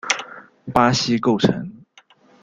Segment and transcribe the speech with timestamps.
[0.73, 1.85] 巴西构成。